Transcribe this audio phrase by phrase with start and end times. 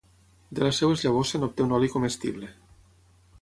[0.59, 2.51] De les seves llavors se n'obté un oli comestible.